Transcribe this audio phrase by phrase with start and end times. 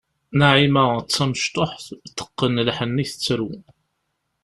[0.37, 1.85] Naɛima d tamecṭuḥt,
[2.17, 3.51] teqqen lḥenni, tettru.